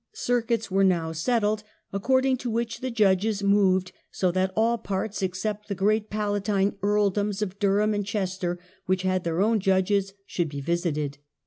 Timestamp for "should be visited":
10.25-11.19